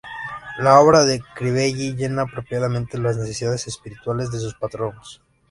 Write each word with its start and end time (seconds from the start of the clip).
La 0.57 0.79
obra 0.79 1.05
de 1.05 1.21
Crivelli 1.35 1.93
llena 1.93 2.23
apropiadamente 2.23 2.97
las 2.97 3.17
necesidades 3.17 3.67
espirituales 3.67 4.31
de 4.31 4.39
sus 4.39 4.55
patronos. 4.55 5.21